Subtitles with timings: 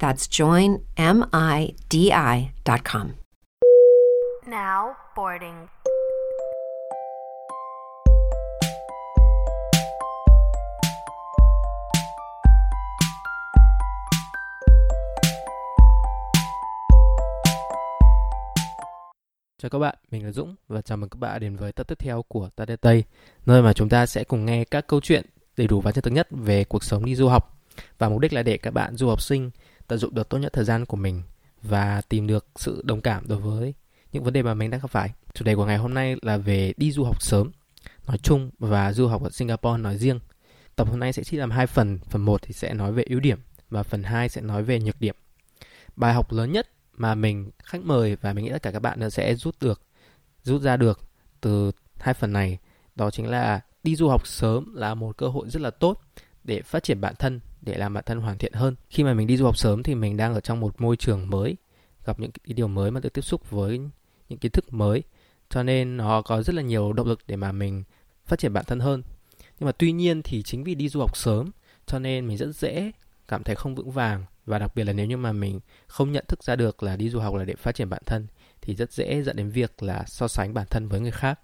[0.00, 3.08] That's joinmidi.com.
[4.46, 5.66] Now boarding.
[19.62, 21.98] Chào các bạn, mình là Dũng và chào mừng các bạn đến với tập tiếp
[21.98, 23.04] theo của Ta Tây,
[23.46, 26.12] nơi mà chúng ta sẽ cùng nghe các câu chuyện đầy đủ và chân thực
[26.12, 27.56] nhất về cuộc sống đi du học.
[27.98, 29.50] Và mục đích là để các bạn du học sinh
[29.90, 31.22] tận dụng được tốt nhất thời gian của mình
[31.62, 33.74] và tìm được sự đồng cảm đối với
[34.12, 35.10] những vấn đề mà mình đang gặp phải.
[35.34, 37.50] Chủ đề của ngày hôm nay là về đi du học sớm
[38.06, 40.20] nói chung và du học ở Singapore nói riêng.
[40.76, 43.20] Tập hôm nay sẽ chia làm hai phần, phần 1 thì sẽ nói về ưu
[43.20, 43.38] điểm
[43.70, 45.14] và phần 2 sẽ nói về nhược điểm.
[45.96, 49.10] Bài học lớn nhất mà mình khách mời và mình nghĩ tất cả các bạn
[49.10, 49.82] sẽ rút được
[50.42, 51.00] rút ra được
[51.40, 52.58] từ hai phần này
[52.94, 56.02] đó chính là đi du học sớm là một cơ hội rất là tốt
[56.44, 58.76] để phát triển bản thân để làm bản thân hoàn thiện hơn.
[58.90, 61.30] Khi mà mình đi du học sớm thì mình đang ở trong một môi trường
[61.30, 61.56] mới,
[62.04, 63.80] gặp những cái điều mới mà được tiếp xúc với
[64.28, 65.02] những kiến thức mới.
[65.50, 67.84] Cho nên nó có rất là nhiều động lực để mà mình
[68.26, 69.02] phát triển bản thân hơn.
[69.58, 71.50] Nhưng mà tuy nhiên thì chính vì đi du học sớm,
[71.86, 72.92] cho nên mình rất dễ
[73.28, 74.24] cảm thấy không vững vàng.
[74.46, 77.10] Và đặc biệt là nếu như mà mình không nhận thức ra được là đi
[77.10, 78.26] du học là để phát triển bản thân,
[78.60, 81.40] thì rất dễ dẫn đến việc là so sánh bản thân với người khác.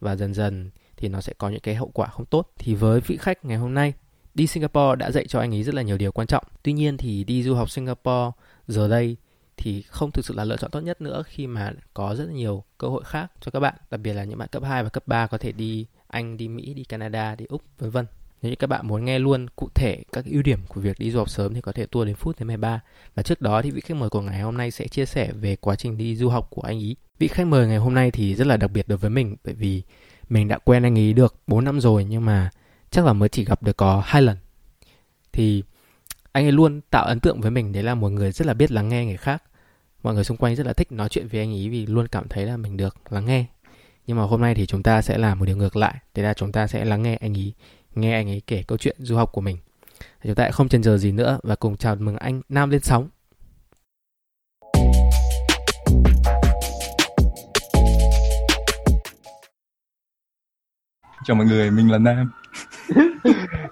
[0.00, 2.52] Và dần dần thì nó sẽ có những cái hậu quả không tốt.
[2.58, 3.92] Thì với vị khách ngày hôm nay
[4.40, 6.96] đi Singapore đã dạy cho anh ấy rất là nhiều điều quan trọng tuy nhiên
[6.96, 8.30] thì đi du học Singapore
[8.68, 9.16] giờ đây
[9.56, 12.32] thì không thực sự là lựa chọn tốt nhất nữa khi mà có rất là
[12.32, 14.88] nhiều cơ hội khác cho các bạn đặc biệt là những bạn cấp 2 và
[14.88, 18.06] cấp 3 có thể đi Anh, đi Mỹ, đi Canada, đi Úc vân vân
[18.42, 21.10] nếu như các bạn muốn nghe luôn cụ thể các ưu điểm của việc đi
[21.10, 22.80] du học sớm thì có thể tua đến phút thứ 13.
[23.14, 25.56] Và trước đó thì vị khách mời của ngày hôm nay sẽ chia sẻ về
[25.56, 26.96] quá trình đi du học của anh ý.
[27.18, 29.54] Vị khách mời ngày hôm nay thì rất là đặc biệt đối với mình bởi
[29.54, 29.82] vì
[30.28, 32.50] mình đã quen anh ý được 4 năm rồi nhưng mà
[32.90, 34.36] chắc là mới chỉ gặp được có hai lần.
[35.32, 35.62] Thì
[36.32, 38.70] anh ấy luôn tạo ấn tượng với mình đấy là một người rất là biết
[38.70, 39.42] lắng nghe người khác.
[40.02, 42.28] Mọi người xung quanh rất là thích nói chuyện với anh ấy vì luôn cảm
[42.28, 43.44] thấy là mình được lắng nghe.
[44.06, 46.34] Nhưng mà hôm nay thì chúng ta sẽ làm một điều ngược lại, đấy là
[46.34, 47.52] chúng ta sẽ lắng nghe anh ấy
[47.94, 49.58] nghe anh ấy kể câu chuyện du học của mình.
[50.24, 53.08] Chúng ta không chần chờ gì nữa và cùng chào mừng anh Nam lên sóng.
[61.24, 62.30] Chào mọi người, mình là Nam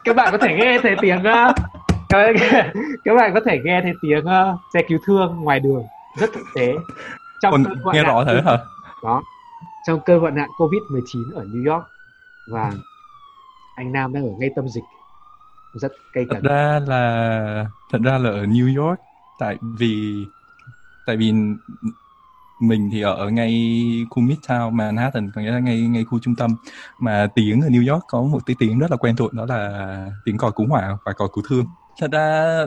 [0.05, 1.55] các bạn có thể nghe thấy tiếng uh,
[2.09, 2.35] các,
[3.05, 5.83] các bạn có thể nghe thấy tiếng uh, xe cứu thương ngoài đường.
[6.19, 6.75] Rất thực tế.
[7.43, 8.59] Trong Còn, cơn nghe rõ thế hả?
[9.05, 9.23] Đó.
[9.87, 11.85] Trong cơn hoạn nạn covid 19 ở New York
[12.53, 12.73] và
[13.77, 14.85] anh Nam đang ở ngay tâm dịch.
[15.75, 16.43] Rất cây cấn.
[16.43, 19.01] thật ra là thật ra là ở New York
[19.39, 20.27] tại vì
[21.07, 21.33] tại vì
[22.61, 23.75] mình thì ở ngay
[24.11, 26.57] khu Midtown Manhattan có nghĩa là ngay ngay khu trung tâm.
[26.99, 30.11] Mà tiếng ở New York có một cái tiếng rất là quen thuộc đó là
[30.25, 31.67] tiếng còi cứu hỏa và còi cứu thương.
[32.01, 32.67] Thật ra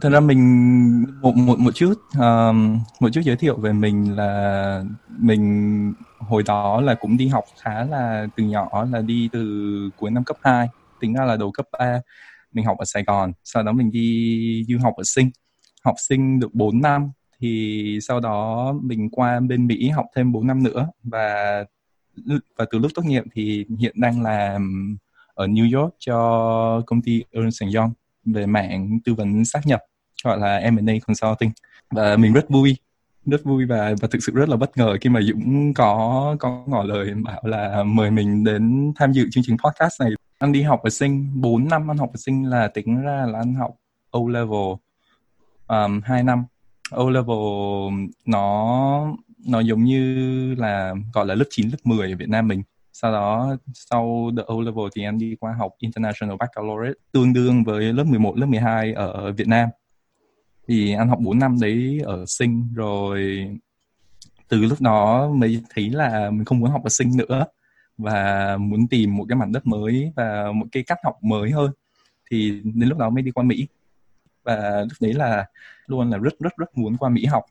[0.00, 4.84] thật ra mình một một một chút um, một chút giới thiệu về mình là
[5.08, 10.10] mình hồi đó là cũng đi học khá là từ nhỏ là đi từ cuối
[10.10, 10.68] năm cấp 2
[11.00, 12.00] tính ra là đầu cấp 3
[12.52, 15.30] mình học ở Sài Gòn sau đó mình đi du học ở Sinh.
[15.84, 20.46] Học sinh được 4 năm thì sau đó mình qua bên Mỹ học thêm 4
[20.46, 21.64] năm nữa và
[22.56, 24.96] và từ lúc tốt nghiệp thì hiện đang làm
[25.34, 27.92] ở New York cho công ty Ernst Young
[28.24, 29.80] về mạng tư vấn xác nhập
[30.24, 31.50] gọi là M&A Consulting
[31.90, 32.76] và mình rất vui
[33.26, 36.64] rất vui và và thực sự rất là bất ngờ khi mà Dũng có có
[36.66, 40.10] ngỏ lời bảo là mời mình đến tham dự chương trình podcast này.
[40.38, 43.38] Anh đi học ở sinh 4 năm anh học ở sinh là tính ra là
[43.38, 43.70] anh học
[44.10, 44.74] O level
[45.68, 46.44] um, 2 năm.
[46.96, 47.36] O level
[48.26, 52.62] nó nó giống như là, gọi là lớp 9 lớp 10 ở Việt Nam mình.
[52.92, 57.64] Sau đó, sau the O level thì em đi qua học International Baccalaureate, tương đương
[57.64, 59.68] với lớp 11 lớp 12 ở Việt Nam.
[60.68, 63.48] Thì anh học 4 năm đấy ở sinh, rồi
[64.48, 67.44] từ lúc đó mới thấy là mình không muốn học ở sinh nữa
[67.98, 71.70] và muốn tìm một cái mảnh đất mới và một cái cách học mới hơn.
[72.30, 73.66] Thì đến lúc đó mới đi qua Mỹ
[74.44, 75.46] và lúc đấy là
[75.86, 77.44] luôn là rất rất rất muốn qua Mỹ học.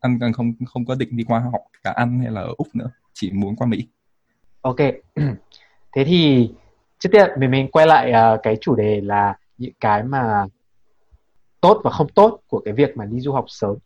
[0.00, 2.74] Anh còn không không có định đi qua học cả Anh hay là ở Úc
[2.74, 3.88] nữa chỉ muốn qua Mỹ.
[4.60, 4.76] Ok.
[5.92, 6.50] Thế thì
[6.98, 10.46] trước tiên mình mình quay lại uh, cái chủ đề là những cái mà
[11.60, 13.76] tốt và không tốt của cái việc mà đi du học sớm.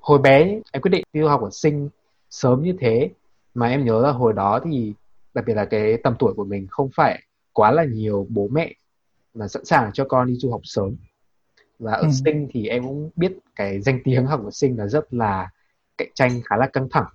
[0.00, 1.88] Hồi bé em quyết định đi du học ở sinh
[2.30, 3.10] sớm như thế
[3.54, 4.94] mà em nhớ là hồi đó thì
[5.34, 7.22] đặc biệt là cái tầm tuổi của mình không phải
[7.52, 8.74] quá là nhiều bố mẹ
[9.34, 10.96] mà sẵn sàng cho con đi du học sớm
[11.82, 12.08] và ở ừ.
[12.24, 15.50] sinh thì em cũng biết cái danh tiếng học ở sinh là rất là
[15.98, 17.06] cạnh tranh khá là căng thẳng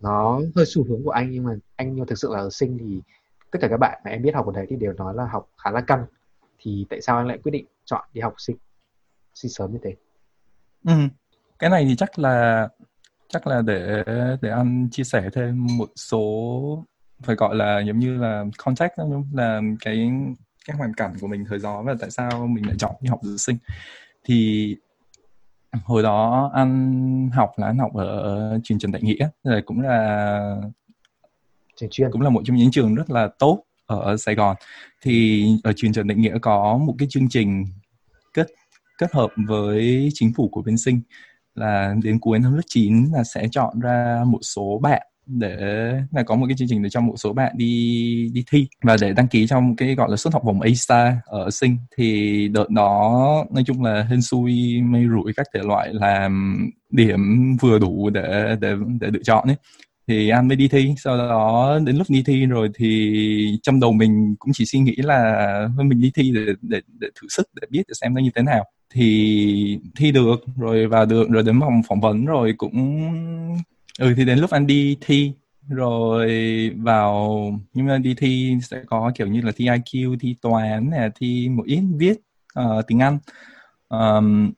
[0.00, 2.78] nó hơi xu hướng của anh nhưng mà anh nhưng thực sự là ở sinh
[2.78, 3.02] thì
[3.50, 5.48] tất cả các bạn mà em biết học ở đấy thì đều nói là học
[5.64, 6.06] khá là căng
[6.58, 8.56] thì tại sao anh lại quyết định chọn đi học sinh
[9.34, 9.94] sinh sớm như thế
[10.84, 10.92] ừ.
[11.58, 12.68] cái này thì chắc là
[13.28, 14.04] chắc là để
[14.42, 16.84] để anh chia sẻ thêm một số
[17.22, 18.92] phải gọi là giống như là context
[19.32, 20.10] là cái
[20.68, 23.20] cái hoàn cảnh của mình thời đó và tại sao mình lại chọn đi học
[23.22, 23.56] dự sinh.
[24.24, 24.76] Thì
[25.84, 30.56] hồi đó anh học là anh học ở trường Trần Đại Nghĩa rồi cũng là
[31.76, 32.10] trường chuyên.
[32.10, 34.56] cũng là một trong những trường rất là tốt ở Sài Gòn.
[35.02, 37.64] Thì ở trường Trần Đại Nghĩa có một cái chương trình
[38.34, 38.46] kết
[38.98, 41.00] kết hợp với chính phủ của bên sinh
[41.54, 45.56] là đến cuối năm lớp 9 là sẽ chọn ra một số bạn để
[46.10, 48.96] là có một cái chương trình để cho một số bạn đi đi thi và
[49.00, 51.76] để đăng ký trong cái gọi là suất học bổng A-star ở sinh.
[51.96, 56.58] Thì đợt đó, nói chung là hên xui, mây rủi các thể loại làm
[56.90, 57.20] điểm
[57.60, 59.56] vừa đủ để để để lựa chọn ấy.
[60.08, 60.94] Thì anh mới đi thi.
[60.98, 64.96] Sau đó đến lúc đi thi rồi thì trong đầu mình cũng chỉ suy nghĩ
[64.96, 68.30] là mình đi thi để để để thử sức, để biết để xem nó như
[68.34, 68.64] thế nào.
[68.94, 73.08] Thì thi được, rồi vào được, rồi đến vòng phỏng vấn rồi cũng
[73.98, 75.32] ừ thì đến lúc anh đi thi
[75.68, 76.30] rồi
[76.76, 77.40] vào
[77.74, 81.48] nhưng mà đi thi sẽ có kiểu như là thi IQ thi toán này, thi
[81.48, 82.16] một ít viết
[82.60, 83.18] uh, tiếng Anh.
[83.88, 84.52] Um,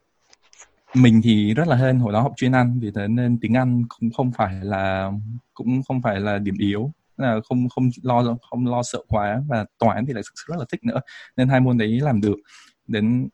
[0.95, 3.85] mình thì rất là hên hồi đó học chuyên Anh vì thế nên tiếng Anh
[3.89, 5.13] cũng không phải là
[5.55, 6.93] cũng không phải là điểm yếu.
[7.17, 10.59] Là không không lo không lo sợ quá và toán thì lại thực sự rất
[10.59, 11.01] là thích nữa
[11.37, 12.37] nên hai môn đấy làm được.
[12.87, 13.29] Đến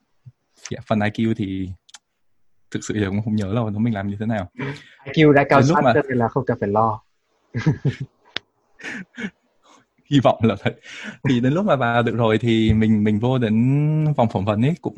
[0.71, 1.69] yeah, phần IQ thì
[2.77, 4.51] thực sự giờ cũng không nhớ là nó mình làm như thế nào.
[5.05, 5.93] IQ đã cao sát mà...
[5.95, 7.01] nên là không cần phải lo.
[10.11, 10.75] Hy vọng là vậy.
[11.29, 13.55] Thì đến lúc mà vào được rồi thì mình mình vô đến
[14.17, 14.95] vòng phỏng vấn ấy cũng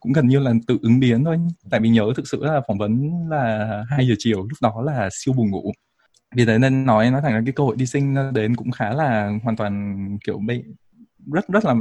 [0.00, 1.38] cũng gần như là tự ứng biến thôi.
[1.70, 5.08] Tại vì nhớ thực sự là phỏng vấn là hai giờ chiều lúc đó là
[5.12, 5.72] siêu buồn ngủ.
[6.36, 8.92] Vì thế nên nói nói thẳng là cái cơ hội đi sinh đến cũng khá
[8.92, 10.62] là hoàn toàn kiểu bị
[11.32, 11.74] rất rất là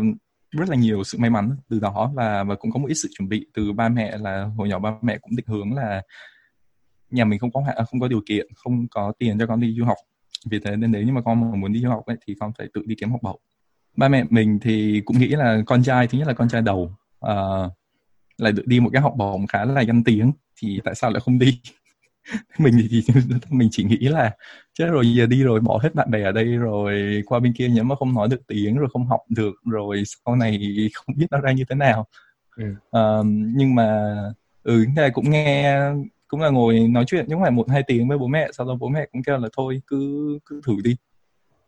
[0.52, 3.10] rất là nhiều sự may mắn từ đó và và cũng có một ít sự
[3.18, 6.02] chuẩn bị từ ba mẹ là hồi nhỏ ba mẹ cũng định hướng là
[7.12, 9.76] nhà mình không có à, không có điều kiện không có tiền cho con đi
[9.78, 9.98] du học.
[10.50, 12.52] Vì thế nên nếu như mà con mà muốn đi du học ấy, thì con
[12.58, 13.40] phải tự đi kiếm học bổng.
[13.98, 16.96] Ba mẹ mình thì cũng nghĩ là con trai thứ nhất là con trai đầu
[17.26, 17.72] uh,
[18.38, 20.32] lại được đi một cái học bổng khá là danh tiếng
[20.62, 21.62] thì tại sao lại không đi?
[22.60, 23.04] mình thì,
[23.50, 24.32] mình chỉ nghĩ là
[24.74, 27.68] chứ rồi giờ đi rồi bỏ hết bạn bè ở đây rồi qua bên kia
[27.68, 30.60] nếu mà không nói được tiếng rồi không học được rồi sau này
[30.94, 32.08] không biết nó ra như thế nào.
[32.56, 32.66] Ừ.
[32.98, 34.16] uh, nhưng mà
[34.64, 35.80] ừ cái cũng nghe
[36.28, 38.76] cũng là ngồi nói chuyện nhưng phải một hai tiếng với bố mẹ sau đó
[38.80, 40.96] bố mẹ cũng kêu là thôi cứ cứ thử đi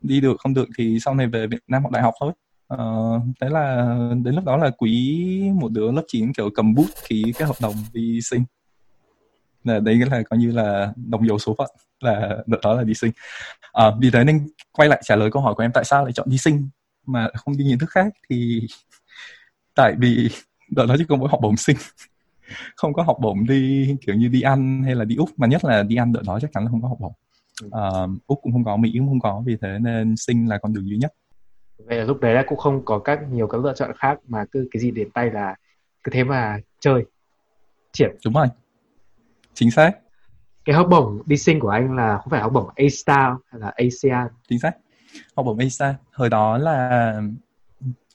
[0.00, 2.32] đi được không được thì sau này về Việt Nam học đại học thôi.
[2.74, 6.86] Uh, thế là đến lúc đó là quý một đứa lớp 9 kiểu cầm bút
[7.08, 8.44] ký cái hợp đồng đi sinh
[9.64, 13.12] là đấy là coi như là đồng dấu số phận là đó là đi sinh.
[13.72, 16.12] À, vì thế nên quay lại trả lời câu hỏi của em tại sao lại
[16.12, 16.68] chọn đi sinh
[17.06, 18.60] mà không đi những thứ khác thì
[19.74, 20.28] tại vì
[20.70, 21.76] đợt đó chỉ có mỗi học bổng sinh.
[22.76, 25.64] Không có học bổng đi kiểu như đi ăn hay là đi úc mà nhất
[25.64, 27.12] là đi ăn đợt đó chắc chắn là không có học bổng.
[27.70, 27.88] À,
[28.26, 30.88] úc cũng không có mỹ cũng không có vì thế nên sinh là con đường
[30.88, 31.12] duy nhất.
[31.78, 34.44] Vậy là lúc đấy là cũng không có các nhiều các lựa chọn khác mà
[34.52, 35.56] cứ cái gì đến tay là
[36.04, 37.04] cứ thế mà chơi
[37.92, 38.46] triển đúng rồi
[39.54, 39.92] chính xác.
[40.64, 43.60] Cái học bổng đi sinh của anh là không phải học bổng A Star hay
[43.60, 44.72] là ASEAN chính xác.
[45.36, 47.14] Học bổng A Star hồi đó là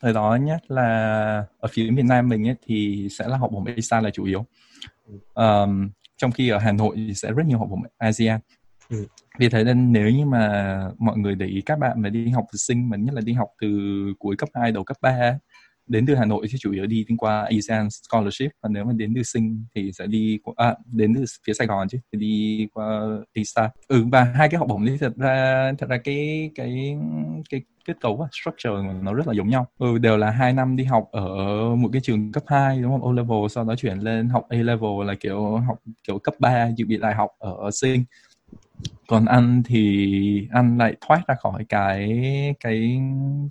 [0.01, 3.65] thời đó nhất là ở phía miền Nam mình ấy, thì sẽ là học bổng
[3.65, 4.45] A Star là chủ yếu.
[5.33, 8.39] Um, trong khi ở Hà Nội thì sẽ rất nhiều học bổng ASEAN
[8.89, 9.05] ừ.
[9.39, 12.45] vì thế nên nếu như mà mọi người để ý các bạn mà đi học
[12.53, 13.67] sinh mà nhất là đi học từ
[14.19, 15.39] cuối cấp 2 đầu cấp 3
[15.87, 18.51] đến từ Hà Nội thì chủ yếu đi qua ASEAN Scholarship.
[18.63, 21.67] Và nếu mà đến từ Sinh thì sẽ đi qua, à, đến từ phía Sài
[21.67, 23.01] Gòn chứ thì đi qua
[23.35, 26.97] ASTAR ừ và hai cái học bổng đấy thật ra thật ra cái cái
[27.49, 29.67] cái kết cấu và structure nó rất là giống nhau.
[29.77, 31.25] Ừ, đều là hai năm đi học ở
[31.75, 33.03] một cái trường cấp 2 đúng không?
[33.03, 35.77] O level sau đó chuyển lên học A level là kiểu học
[36.07, 38.03] kiểu cấp 3 dự bị đại học ở, ở Sinh
[39.07, 42.09] còn anh thì anh lại thoát ra khỏi cái
[42.59, 43.01] cái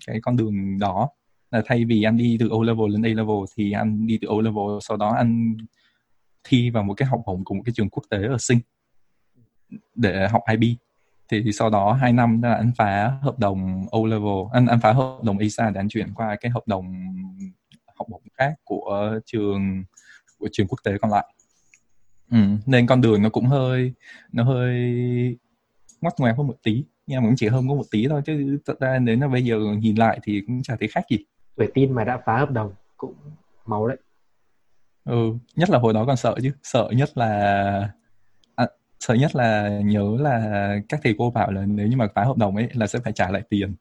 [0.07, 1.09] cái con đường đó
[1.51, 4.29] là thay vì anh đi từ O level lên A level thì anh đi từ
[4.29, 5.57] O level sau đó anh
[6.45, 8.59] thi vào một cái học bổng của một cái trường quốc tế ở Sinh
[9.95, 10.77] để học IB
[11.29, 14.93] thì sau đó 2 năm là anh phá hợp đồng O level anh anh phá
[14.93, 16.95] hợp đồng ISA để anh chuyển qua cái hợp đồng
[17.99, 19.85] học bổng khác của trường
[20.39, 21.27] của trường quốc tế còn lại.
[22.31, 23.93] Ừ, nên con đường nó cũng hơi
[24.33, 24.75] nó hơi
[26.01, 26.85] ngoắt ngoèo hơn một tí.
[27.07, 29.45] Nhưng mà cũng chỉ hơn có một tí thôi chứ thật ra đến là bây
[29.45, 31.19] giờ nhìn lại thì cũng chả thấy khác gì
[31.57, 33.15] tuổi tin mà đã phá hợp đồng cũng
[33.67, 33.97] máu đấy.
[35.05, 36.53] Ừ nhất là hồi đó còn sợ chứ.
[36.63, 37.93] Sợ nhất là
[38.55, 38.67] à,
[39.01, 42.37] sợ nhất là nhớ là các thầy cô bảo là nếu như mà phá hợp
[42.37, 43.75] đồng ấy là sẽ phải trả lại tiền.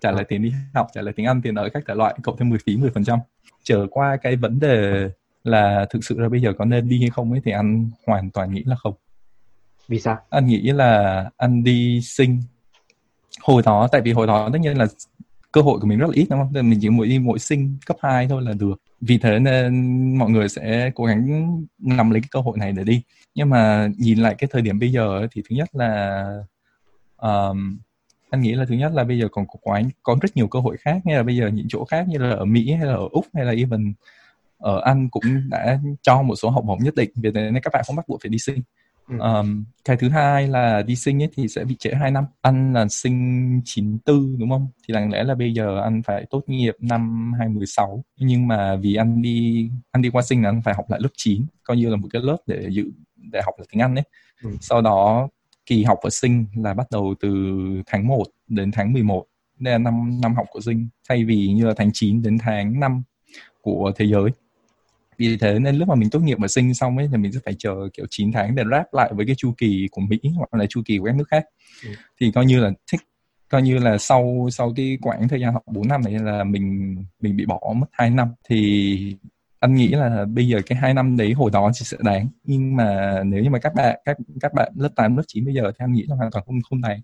[0.00, 2.36] Trả lại tiền đi học trả lại tiền ăn tiền ở các thể loại cộng
[2.36, 3.18] thêm 10 phí 10%
[3.62, 5.08] trở qua cái vấn đề
[5.44, 8.30] là thực sự là bây giờ có nên đi hay không ấy thì anh hoàn
[8.30, 8.94] toàn nghĩ là không.
[9.88, 10.18] Vì sao?
[10.30, 12.42] Anh nghĩ là anh đi sinh.
[13.42, 14.86] Hồi đó tại vì hồi đó tất nhiên là
[15.54, 16.52] cơ hội của mình rất là ít đúng không?
[16.52, 18.82] Nên mình chỉ mỗi đi mỗi sinh cấp 2 thôi là được.
[19.00, 19.72] Vì thế nên
[20.18, 23.02] mọi người sẽ cố gắng nắm lấy cái cơ hội này để đi.
[23.34, 26.24] Nhưng mà nhìn lại cái thời điểm bây giờ thì thứ nhất là
[27.16, 27.78] um,
[28.30, 30.60] anh nghĩ là thứ nhất là bây giờ còn có quá có rất nhiều cơ
[30.60, 31.00] hội khác.
[31.04, 33.26] Như là bây giờ những chỗ khác như là ở Mỹ hay là ở Úc
[33.34, 33.94] hay là even
[34.58, 37.10] ở Anh cũng đã cho một số học bổng nhất định.
[37.16, 38.62] Vì thế nên các bạn không bắt buộc phải đi sinh.
[39.06, 42.24] Um, cái thứ hai là đi sinh ấy thì sẽ bị trễ 2 năm.
[42.42, 44.68] Anh là sinh 94 đúng không?
[44.88, 48.04] Thì đáng lẽ là bây giờ anh phải tốt nghiệp năm 2016.
[48.18, 51.08] Nhưng mà vì anh đi anh đi qua sinh là anh phải học lại lớp
[51.16, 54.04] 9, coi như là một cái lớp để dự để học là tiếng Anh ấy.
[54.42, 54.50] Ừ.
[54.60, 55.28] Sau đó
[55.66, 57.30] kỳ học ở sinh là bắt đầu từ
[57.86, 59.26] tháng 1 đến tháng 11.
[59.58, 62.80] Đây là năm năm học của sinh thay vì như là tháng 9 đến tháng
[62.80, 63.02] 5
[63.62, 64.30] của thế giới
[65.18, 67.40] vì thế nên lúc mà mình tốt nghiệp và sinh xong ấy thì mình sẽ
[67.44, 70.54] phải chờ kiểu 9 tháng để ráp lại với cái chu kỳ của Mỹ hoặc
[70.54, 71.44] là chu kỳ của các nước khác.
[71.84, 71.90] Ừ.
[72.20, 73.00] thì coi như là thích
[73.48, 76.96] coi như là sau sau cái quãng thời gian học 4 năm này là mình
[77.20, 78.28] mình bị bỏ mất 2 năm.
[78.48, 79.16] Thì
[79.60, 82.28] anh nghĩ là bây giờ cái hai năm đấy hồi đó thì sẽ đáng.
[82.44, 85.54] Nhưng mà nếu như mà các bạn các các bạn lớp 8, lớp 9 bây
[85.54, 87.00] giờ thì anh nghĩ là hoàn toàn không không đáng.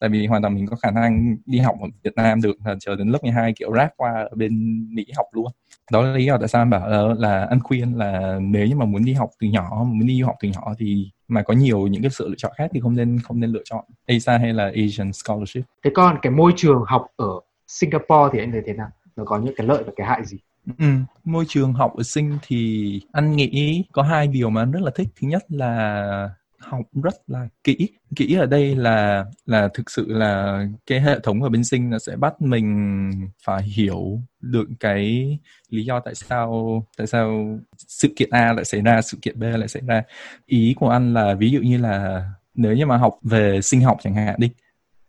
[0.00, 2.76] Tại vì hoàn toàn mình có khả năng đi học ở Việt Nam được là
[2.80, 4.52] chờ đến lớp 12 kiểu ráp qua ở bên
[4.94, 5.52] Mỹ học luôn
[5.90, 8.76] đó là lý do tại sao anh bảo là, là anh khuyên là nếu như
[8.76, 11.54] mà muốn đi học từ nhỏ muốn đi du học từ nhỏ thì mà có
[11.54, 14.38] nhiều những cái sự lựa chọn khác thì không nên không nên lựa chọn ASA
[14.38, 15.62] hay là Asian Scholarship.
[15.84, 18.88] Thế còn cái môi trường học ở Singapore thì anh thấy thế nào?
[19.16, 20.38] Nó có những cái lợi và cái hại gì?
[20.78, 20.84] Ừ,
[21.24, 24.90] môi trường học ở Sing thì anh nghĩ có hai điều mà anh rất là
[24.94, 25.08] thích.
[25.20, 26.30] Thứ nhất là
[26.62, 27.88] học rất là kỹ.
[28.16, 31.98] Kỹ ở đây là là thực sự là cái hệ thống ở bên sinh nó
[31.98, 33.10] sẽ bắt mình
[33.44, 35.38] phải hiểu được cái
[35.68, 39.42] lý do tại sao tại sao sự kiện A lại xảy ra sự kiện B
[39.42, 40.02] lại xảy ra.
[40.46, 43.98] Ý của anh là ví dụ như là nếu như mà học về sinh học
[44.02, 44.50] chẳng hạn đi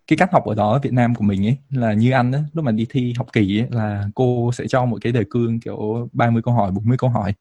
[0.08, 2.44] cái cách học ở đó ở Việt Nam của mình ấy là như anh ấy,
[2.54, 5.60] lúc mà đi thi học kỳ ấy, là cô sẽ cho một cái đề cương
[5.60, 7.34] kiểu 30 câu hỏi 40 câu hỏi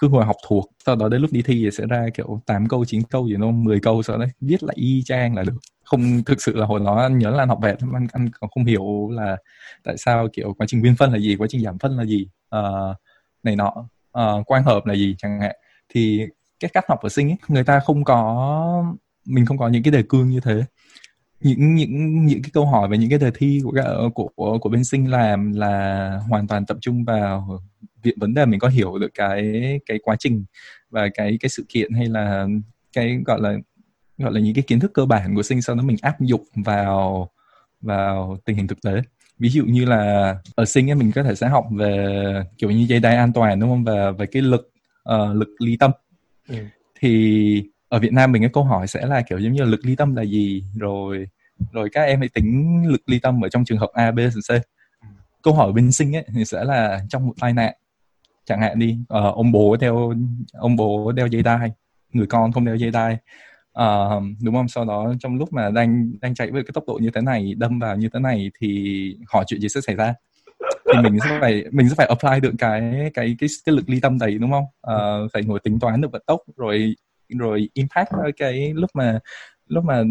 [0.00, 2.68] cứ hồi học thuộc sau đó đến lúc đi thi thì sẽ ra kiểu 8
[2.68, 5.58] câu 9 câu gì nó 10 câu sau đấy viết lại y chang là được.
[5.84, 8.50] Không thực sự là hồi đó anh nhớ là anh học vẹt anh, anh còn
[8.50, 9.36] không hiểu là
[9.84, 12.28] tại sao kiểu quá trình nguyên phân là gì quá trình giảm phân là gì
[12.56, 12.96] uh,
[13.42, 13.74] này nọ
[14.18, 15.56] uh, quang hợp là gì chẳng hạn.
[15.88, 16.26] Thì
[16.60, 18.84] cái cách học ở sinh ấy người ta không có
[19.26, 20.64] mình không có những cái đề cương như thế
[21.40, 23.72] những những những cái câu hỏi về những cái đề thi của
[24.14, 27.60] của của, của bên sinh làm là hoàn toàn tập trung vào
[28.02, 29.52] việc vấn đề mình có hiểu được cái
[29.86, 30.44] cái quá trình
[30.90, 32.46] và cái cái sự kiện hay là
[32.92, 33.56] cái gọi là
[34.18, 36.44] gọi là những cái kiến thức cơ bản của sinh sau đó mình áp dụng
[36.54, 37.30] vào
[37.80, 39.02] vào tình hình thực tế.
[39.38, 42.86] Ví dụ như là ở sinh ấy mình có thể sẽ học về kiểu như
[42.88, 43.84] dây đai an toàn đúng không?
[43.84, 44.70] Và về cái lực
[45.14, 45.90] uh, lực ly tâm.
[46.48, 46.56] Ừ.
[47.00, 49.80] thì ở Việt Nam mình cái câu hỏi sẽ là kiểu giống như là lực
[49.84, 50.64] ly tâm là gì?
[50.76, 51.26] Rồi
[51.72, 54.52] rồi các em hãy tính lực ly tâm ở trong trường hợp A B C.
[55.42, 57.74] Câu hỏi bên sinh ấy thì sẽ là trong một tai nạn.
[58.44, 60.14] Chẳng hạn đi uh, ông bố đeo
[60.52, 61.70] ông bố đeo dây đai
[62.12, 63.18] người con không đeo dây đai uh,
[63.72, 64.68] ờ, đúng không?
[64.68, 67.54] Sau đó trong lúc mà đang đang chạy với cái tốc độ như thế này
[67.54, 70.14] đâm vào như thế này thì hỏi chuyện gì sẽ xảy ra?
[70.94, 74.00] Thì mình sẽ phải mình sẽ phải apply được cái cái cái cái lực ly
[74.00, 74.64] tâm đấy đúng không?
[74.94, 76.94] Uh, phải ngồi tính toán được vận tốc rồi
[77.38, 79.18] rồi impact cái lúc mà
[79.66, 80.02] lúc mà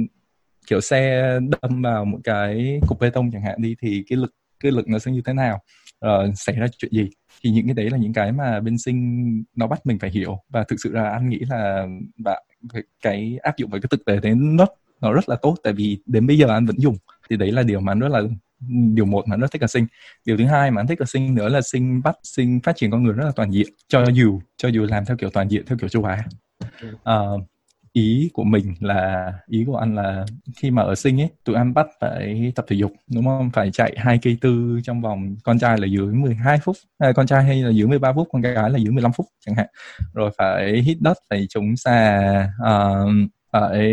[0.68, 4.36] kiểu xe đâm vào một cái cục bê tông chẳng hạn đi thì cái lực
[4.60, 5.62] cái lực nó sẽ như thế nào?
[6.06, 7.10] Uh, xảy ra chuyện gì?
[7.42, 10.40] Thì những cái đấy là những cái mà bên sinh nó bắt mình phải hiểu.
[10.50, 12.44] Và thực sự là anh nghĩ là bạn
[13.02, 14.66] cái áp dụng vào cái thực tế đấy nó
[15.02, 15.56] nó rất là tốt.
[15.64, 16.98] Tại vì đến bây giờ anh vẫn dùng.
[17.30, 18.22] Thì đấy là điều mà anh rất là
[18.94, 19.86] điều một mà anh rất thích ở sinh.
[20.26, 22.92] Điều thứ hai mà anh thích ở sinh nữa là sinh bắt sinh phát triển
[22.92, 23.68] con người rất là toàn diện.
[23.88, 26.24] Cho dù cho dù làm theo kiểu toàn diện theo kiểu châu á
[26.94, 27.42] uh,
[27.94, 30.26] ý của mình là ý của anh là
[30.58, 33.50] khi mà ở sinh ấy tụi anh bắt phải tập thể dục đúng không?
[33.54, 37.28] Phải chạy hai cây tư trong vòng con trai là dưới 12 phút à, con
[37.28, 39.68] trai hay là dưới 13 phút con gái là dưới 15 phút chẳng hạn.
[40.14, 42.20] Rồi phải hít đất phải chống xà
[42.64, 43.10] uh,
[43.52, 43.92] phải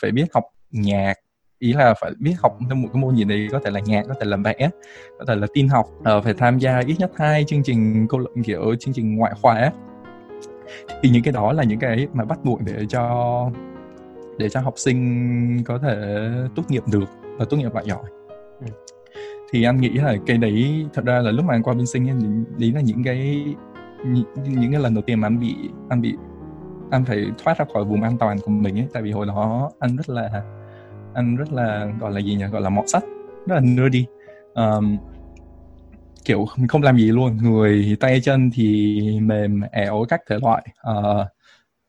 [0.00, 1.14] phải biết học nhạc
[1.58, 4.02] ý là phải biết học trong một cái môn gì đấy có thể là nhạc
[4.08, 4.70] có thể là vẽ
[5.18, 8.20] có thể là tin học uh, phải tham gia ít nhất hai chương trình câu
[8.20, 9.72] luận kiểu chương trình ngoại khóa
[11.02, 13.50] thì những cái đó là những cái mà bắt buộc để cho
[14.38, 18.04] để cho học sinh có thể tốt nghiệp được và tốt nghiệp loại giỏi.
[18.60, 18.66] Ừ.
[19.52, 22.10] thì anh nghĩ là cái đấy thật ra là lúc mà anh qua bên sinh
[22.10, 22.16] ấy,
[22.58, 23.44] đấy là những cái
[24.04, 25.56] những, những cái lần đầu tiên mà anh bị
[25.88, 26.14] anh bị
[26.90, 28.86] anh phải thoát ra khỏi vùng an toàn của mình ấy.
[28.92, 30.42] Tại vì hồi đó anh rất là
[31.14, 32.44] anh rất là gọi là gì nhỉ?
[32.44, 33.04] Gọi là mọt sách
[33.46, 34.06] rất là nerdy.
[34.54, 34.96] Um,
[36.24, 40.66] kiểu mình không làm gì luôn người tay chân thì mềm ẻo các thể loại.
[40.90, 41.26] Uh,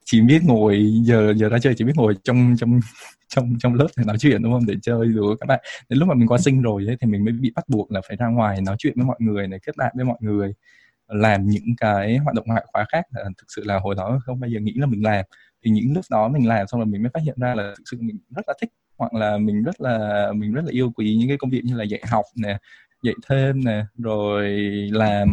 [0.06, 2.80] chỉ biết ngồi giờ giờ ra chơi chỉ biết ngồi trong trong
[3.28, 4.66] trong trong lớp để nói chuyện đúng không?
[4.66, 5.60] Để chơi rồi các bạn.
[5.90, 8.02] Đến lúc mà mình qua sinh rồi ấy, thì mình mới bị bắt buộc là
[8.08, 10.54] phải ra ngoài nói chuyện với mọi người này kết bạn với mọi người
[11.08, 13.06] làm những cái hoạt động ngoại khóa khác.
[13.14, 15.26] Ờ, thực sự là hồi đó không bao giờ nghĩ là mình làm.
[15.66, 17.84] Thì những lúc đó mình làm xong rồi mình mới phát hiện ra là thực
[17.92, 21.16] sự mình rất là thích hoặc là mình rất là mình rất là yêu quý
[21.20, 22.58] những cái công việc như là dạy học nè
[23.06, 24.50] dạy thêm nè rồi
[24.92, 25.30] làm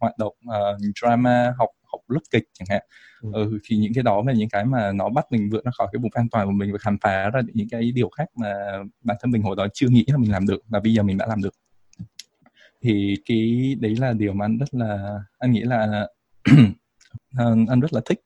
[0.00, 2.82] hoạt động uh, drama học học lớp kịch chẳng hạn
[3.22, 3.30] ừ.
[3.32, 5.88] ừ thì những cái đó là những cái mà nó bắt mình vượt ra khỏi
[5.92, 8.54] cái vùng an toàn của mình và khám phá ra những cái điều khác mà
[9.02, 11.18] bản thân mình hồi đó chưa nghĩ là mình làm được và bây giờ mình
[11.18, 11.54] đã làm được
[12.82, 16.08] thì cái đấy là điều mà anh rất là anh nghĩ là
[17.68, 18.20] anh, rất là thích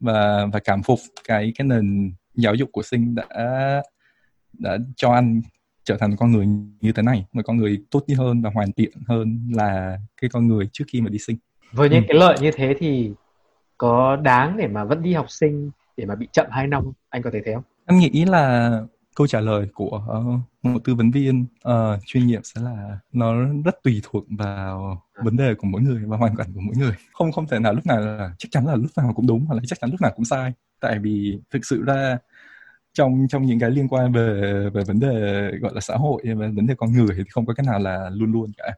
[0.00, 3.26] và và cảm phục cái cái nền giáo dục của sinh đã
[4.52, 5.40] đã cho anh
[5.90, 6.46] trở thành con người
[6.80, 10.30] như thế này một con người tốt đi hơn và hoàn thiện hơn là cái
[10.32, 11.36] con người trước khi mà đi sinh
[11.72, 12.06] với những ừ.
[12.08, 13.12] cái lợi như thế thì
[13.78, 17.22] có đáng để mà vẫn đi học sinh để mà bị chậm 2 năm anh
[17.22, 18.70] có thể thấy không anh nghĩ là
[19.16, 23.34] câu trả lời của uh, một tư vấn viên uh, chuyên nghiệp sẽ là nó
[23.64, 25.22] rất tùy thuộc vào à.
[25.24, 27.72] vấn đề của mỗi người và hoàn cảnh của mỗi người không không thể nào
[27.72, 30.00] lúc nào là chắc chắn là lúc nào cũng đúng hoặc là chắc chắn lúc
[30.00, 32.18] nào cũng sai tại vì thực sự ra
[32.92, 34.40] trong trong những cái liên quan về
[34.74, 37.54] về vấn đề gọi là xã hội và vấn đề con người thì không có
[37.54, 38.74] cái nào là luôn luôn cả.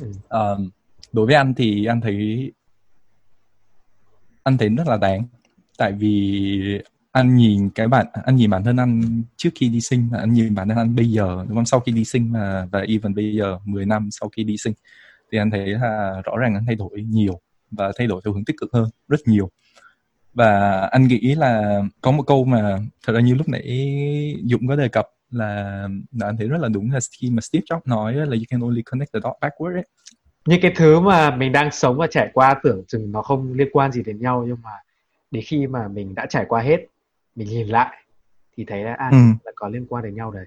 [0.00, 0.12] Ừ.
[0.28, 0.70] um,
[1.12, 2.52] đối với anh thì anh thấy
[4.42, 5.26] anh thấy rất là đáng.
[5.78, 10.08] Tại vì anh nhìn cái bạn anh nhìn bản thân anh trước khi đi sinh
[10.12, 11.66] anh nhìn bản thân anh bây giờ đúng không?
[11.66, 14.74] Sau khi đi sinh mà và even bây giờ 10 năm sau khi đi sinh
[15.32, 17.40] thì anh thấy là rõ ràng anh thay đổi nhiều
[17.70, 19.50] và thay đổi theo hướng tích cực hơn rất nhiều
[20.34, 23.64] và anh nghĩ là có một câu mà thật ra như lúc nãy
[24.44, 27.64] Dũng có đề cập là, là anh thấy rất là đúng là khi mà Steve
[27.70, 29.84] Jobs nói là you can only connect the dots backward ấy.
[30.46, 33.68] Những cái thứ mà mình đang sống và trải qua tưởng chừng nó không liên
[33.72, 34.70] quan gì đến nhau nhưng mà
[35.30, 36.76] đến khi mà mình đã trải qua hết
[37.34, 38.04] mình nhìn lại
[38.56, 39.16] thì thấy là à, ừ.
[39.44, 40.46] là có liên quan đến nhau đấy.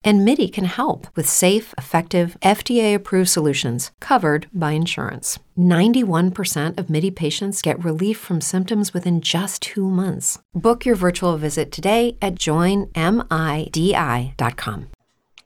[0.03, 5.39] and MIDI can help with safe, effective, FDA approved solutions covered by insurance.
[5.57, 10.39] 91% of MIDI patients get relief from symptoms within just two months.
[10.53, 12.85] Book your virtual visit today at joinmidi.com.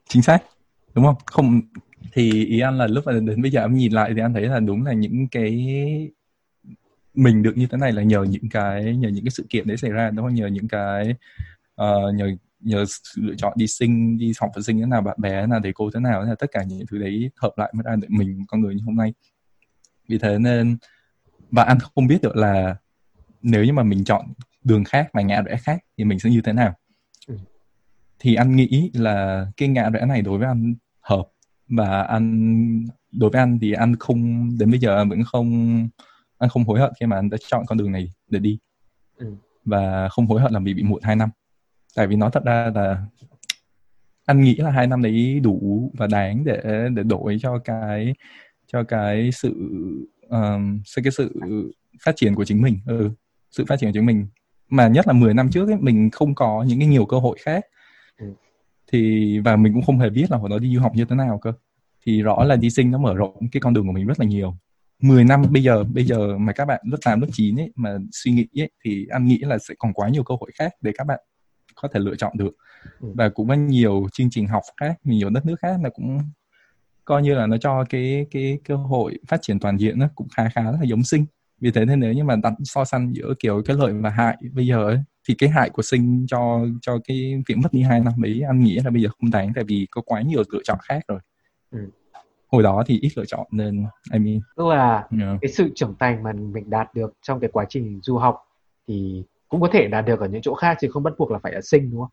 [0.09, 0.43] Chính xác,
[0.93, 1.15] đúng không?
[1.25, 1.61] Không
[2.13, 4.43] thì ý anh là lúc mà đến bây giờ em nhìn lại thì anh thấy
[4.43, 5.67] là đúng là những cái
[7.13, 9.77] mình được như thế này là nhờ những cái nhờ những cái sự kiện đấy
[9.77, 10.35] xảy ra đúng không?
[10.35, 11.09] Nhờ những cái
[11.81, 12.35] uh, nhờ
[12.65, 15.59] nhờ lựa chọn đi sinh đi học phật sinh thế nào bạn bè thế nào
[15.63, 17.95] thầy cô thế nào thế nào tất cả những thứ đấy hợp lại mới ra
[17.95, 19.13] được mình con người như hôm nay
[20.07, 20.77] vì thế nên
[21.51, 22.75] và anh không biết được là
[23.41, 24.25] nếu như mà mình chọn
[24.63, 26.73] đường khác và ngã rẽ khác thì mình sẽ như thế nào
[27.27, 27.37] ừ.
[28.19, 31.27] thì anh nghĩ là cái ngã rẽ này đối với anh hợp
[31.67, 35.77] và anh đối với anh thì anh không đến bây giờ vẫn không
[36.37, 38.59] anh không hối hận khi mà anh đã chọn con đường này để đi
[39.17, 39.35] ừ.
[39.65, 41.29] và không hối hận là vì bị muộn hai năm
[41.95, 43.05] tại vì nó thật ra là
[44.25, 48.13] anh nghĩ là hai năm đấy đủ và đáng để để đổi cho cái
[48.67, 49.53] cho cái sự
[50.29, 51.41] um, cái sự
[52.03, 52.79] phát triển của chính mình.
[52.85, 53.09] Ừ,
[53.51, 54.27] sự phát triển của chính mình.
[54.69, 57.37] Mà nhất là 10 năm trước ấy, mình không có những cái nhiều cơ hội
[57.41, 57.65] khác.
[58.19, 58.25] Ừ.
[58.91, 61.15] thì và mình cũng không hề biết là hồi đó đi du học như thế
[61.15, 61.53] nào cơ.
[62.05, 64.25] Thì rõ là đi sinh nó mở rộng cái con đường của mình rất là
[64.25, 64.57] nhiều.
[65.01, 67.97] 10 năm bây giờ bây giờ mà các bạn lớp 8, lớp 9 ấy mà
[68.11, 70.91] suy nghĩ ấy thì anh nghĩ là sẽ còn quá nhiều cơ hội khác để
[70.97, 71.19] các bạn
[71.75, 72.55] có thể lựa chọn được
[72.99, 73.07] ừ.
[73.15, 76.19] và cũng có nhiều chương trình học khác nhiều đất nước khác là cũng
[77.05, 80.27] coi như là nó cho cái cái cơ hội phát triển toàn diện nó cũng
[80.35, 81.25] khá khá là giống sinh
[81.59, 84.37] vì thế nên nếu như mà đặt so sánh giữa kiểu cái lợi và hại
[84.53, 87.99] bây giờ ấy, thì cái hại của sinh cho cho cái việc mất đi hai
[87.99, 90.61] năm ấy anh nghĩ là bây giờ không đáng tại vì có quá nhiều lựa
[90.63, 91.19] chọn khác rồi
[91.71, 91.79] Ừ.
[92.47, 95.37] hồi đó thì ít lựa chọn nên I mean tức là yeah.
[95.41, 98.37] cái sự trưởng thành mà mình đạt được trong cái quá trình du học
[98.87, 101.39] thì cũng có thể đạt được ở những chỗ khác chứ không bắt buộc là
[101.43, 102.09] phải ở sinh đúng không?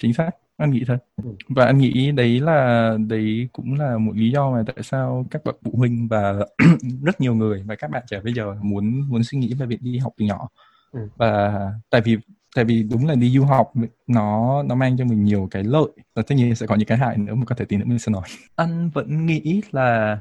[0.00, 1.30] chính xác anh nghĩ thế Ừ.
[1.48, 5.44] và anh nghĩ đấy là đấy cũng là một lý do mà tại sao các
[5.44, 6.34] bậc phụ huynh và
[7.04, 9.82] rất nhiều người và các bạn trẻ bây giờ muốn muốn suy nghĩ về việc
[9.82, 10.48] đi học từ nhỏ
[10.92, 11.00] Ừ.
[11.16, 11.52] và
[11.90, 12.16] tại vì
[12.56, 13.72] tại vì đúng là đi du học
[14.06, 16.98] nó nó mang cho mình nhiều cái lợi và tất nhiên sẽ có những cái
[16.98, 18.22] hại nữa mà có thể tí nữa mình sẽ nói
[18.56, 20.18] anh vẫn nghĩ là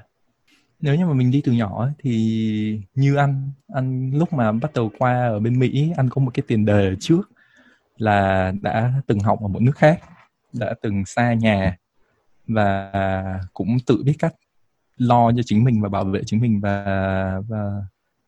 [0.82, 4.74] nếu như mà mình đi từ nhỏ ấy, thì như anh anh lúc mà bắt
[4.74, 7.30] đầu qua ở bên Mỹ anh có một cái tiền đề trước
[7.98, 10.00] là đã từng học ở một nước khác
[10.54, 11.78] đã từng xa nhà
[12.48, 12.92] và
[13.54, 14.36] cũng tự biết cách
[14.98, 16.86] lo cho chính mình và bảo vệ chính mình và
[17.48, 17.72] và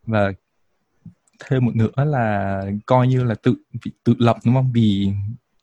[0.05, 0.31] và
[1.45, 3.55] thêm một nữa là coi như là tự
[4.03, 4.71] tự lập đúng không?
[4.73, 5.11] Vì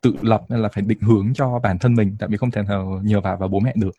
[0.01, 2.63] tự lập nên là phải định hướng cho bản thân mình tại vì không thể
[2.63, 3.97] nào nhờ vào vào bố mẹ được.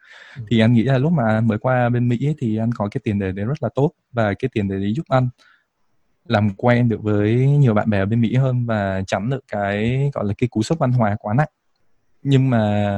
[0.49, 3.01] Thì anh nghĩ là lúc mà mới qua bên Mỹ ấy, thì anh có cái
[3.03, 5.29] tiền đề đấy rất là tốt và cái tiền đề đấy giúp anh
[6.25, 10.09] làm quen được với nhiều bạn bè ở bên Mỹ hơn và tránh được cái
[10.13, 11.49] gọi là cái cú sốc văn hóa quá nặng.
[12.23, 12.95] Nhưng mà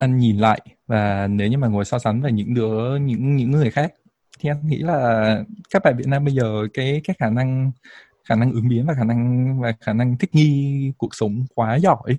[0.00, 3.50] anh nhìn lại và nếu như mà ngồi so sánh với những đứa những những
[3.50, 3.92] người khác
[4.38, 7.72] thì anh nghĩ là các bạn Việt Nam bây giờ cái cái khả năng
[8.24, 11.76] khả năng ứng biến và khả năng và khả năng thích nghi cuộc sống quá
[11.76, 12.16] giỏi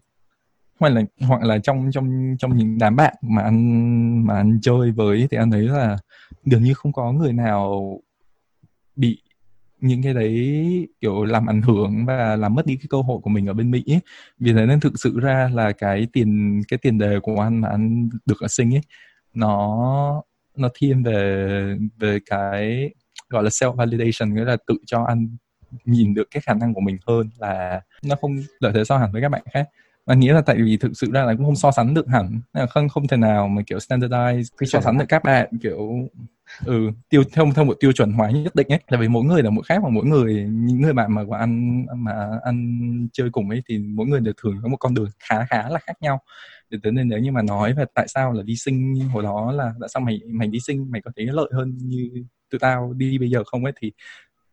[0.81, 4.91] hoặc là hoặc là trong trong trong những đám bạn mà anh mà anh chơi
[4.91, 5.97] với thì anh thấy là
[6.45, 7.99] gần như không có người nào
[8.95, 9.21] bị
[9.81, 13.29] những cái đấy, kiểu, làm ảnh hưởng và làm mất đi cái cơ hội của
[13.29, 13.99] mình ở bên Mỹ ấy.
[14.39, 17.69] vì thế nên thực sự ra là cái tiền cái tiền đề của anh mà
[17.69, 18.81] anh được ở sinh ấy,
[19.33, 20.23] nó
[20.55, 22.89] nó thiên về về cái
[23.29, 25.37] gọi là self validation nghĩa là tự cho anh
[25.85, 29.11] nhìn được cái khả năng của mình hơn là nó không lợi thế so hẳn
[29.11, 29.69] với các bạn khác
[30.11, 32.41] anh nghĩ là tại vì thực sự ra là cũng không so sánh được hẳn.
[32.53, 36.09] Là không không thể nào mà kiểu standardize Quy so sánh được các bạn kiểu
[36.65, 38.79] ừ tiêu theo theo một tiêu chuẩn hóa nhất định ấy.
[38.89, 41.33] Tại vì mỗi người là mỗi khác và mỗi người những người bạn mà của
[41.33, 45.09] anh mà anh chơi cùng ấy thì mỗi người đều thường có một con đường
[45.19, 46.21] khá khá là khác nhau.
[46.69, 49.51] Để thế nên nếu như mà nói về tại sao là đi sinh hồi đó
[49.51, 52.09] là tại sao mày mày đi sinh mày có thấy lợi hơn như
[52.51, 53.91] tụi tao đi bây giờ không ấy thì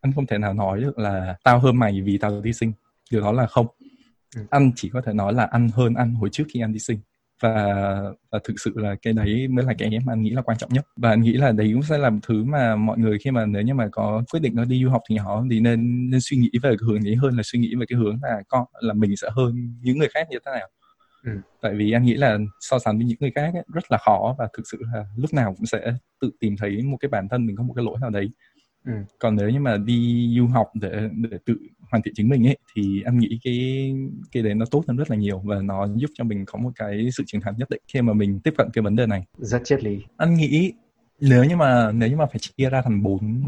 [0.00, 2.72] anh không thể nào nói được là tao hơn mày vì tao đi sinh.
[3.10, 3.66] Điều đó là không
[4.36, 4.42] Ừ.
[4.50, 6.98] anh chỉ có thể nói là ăn hơn ăn hồi trước khi anh đi sinh
[7.42, 7.52] và,
[8.32, 10.72] và thực sự là cái đấy mới là cái mà anh nghĩ là quan trọng
[10.72, 13.30] nhất và anh nghĩ là đấy cũng sẽ là một thứ mà mọi người khi
[13.30, 16.10] mà nếu như mà có quyết định nó đi du học thì họ thì nên
[16.10, 18.42] nên suy nghĩ về cái hướng ấy hơn là suy nghĩ về cái hướng là
[18.48, 20.68] con là mình sẽ hơn những người khác như thế nào
[21.24, 21.30] Ừ.
[21.62, 24.34] tại vì anh nghĩ là so sánh với những người khác ấy, rất là khó
[24.38, 27.46] và thực sự là lúc nào cũng sẽ tự tìm thấy một cái bản thân
[27.46, 28.30] mình có một cái lỗi nào đấy
[28.84, 28.92] Ừ.
[29.18, 31.56] còn nếu như mà đi du học để để tự
[31.90, 33.92] hoàn thiện chính mình ấy thì anh nghĩ cái
[34.32, 36.70] cái đấy nó tốt hơn rất là nhiều và nó giúp cho mình có một
[36.76, 39.24] cái sự trưởng thành nhất định khi mà mình tiếp cận cái vấn đề này
[39.38, 40.02] Rất triết lý.
[40.16, 40.72] anh nghĩ
[41.20, 43.42] nếu như mà nếu như mà phải chia ra thành bốn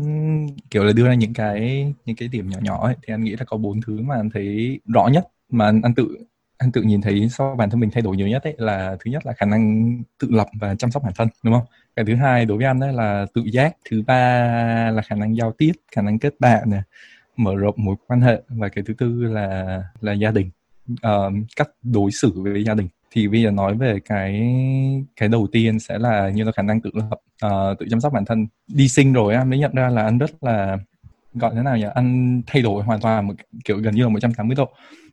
[0.70, 3.36] kiểu là đưa ra những cái những cái điểm nhỏ nhỏ ấy, thì anh nghĩ
[3.36, 6.16] là có bốn thứ mà anh thấy rõ nhất mà anh, anh tự
[6.60, 9.10] anh tự nhìn thấy sau bản thân mình thay đổi nhiều nhất ấy là thứ
[9.10, 11.64] nhất là khả năng tự lập và chăm sóc bản thân đúng không?
[11.96, 14.16] Cái thứ hai đối với anh đấy là tự giác thứ ba
[14.90, 16.82] là khả năng giao tiếp khả năng kết bạn này
[17.36, 20.50] mở rộng mối quan hệ và cái thứ tư là là gia đình.
[20.92, 22.88] Uh, cách đối xử với gia đình.
[23.10, 24.54] Thì bây giờ nói về cái
[25.16, 28.12] cái đầu tiên sẽ là như là khả năng tự lập uh, tự chăm sóc
[28.12, 28.46] bản thân.
[28.68, 30.78] Đi sinh rồi anh mới nhận ra là anh rất là
[31.34, 31.86] gọi thế nào nhỉ?
[31.94, 34.68] Anh thay đổi hoàn toàn một kiểu gần như là 180 độ